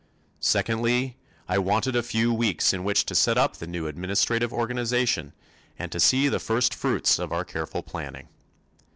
[0.39, 1.15] Secondly,
[1.47, 5.31] I wanted a few weeks in which to set up the new administrative organization
[5.77, 8.27] and to see the first fruits of our careful planning.